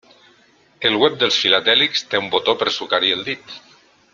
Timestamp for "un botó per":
2.23-2.73